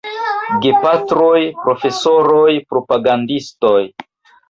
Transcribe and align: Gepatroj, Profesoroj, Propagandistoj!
Gepatroj, 0.63 1.43
Profesoroj, 1.67 2.51
Propagandistoj! 2.75 3.81